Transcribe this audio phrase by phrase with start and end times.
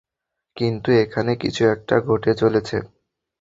[0.57, 2.77] কিন্তু, এখানে কিছু একটা ঘটে চলেছে!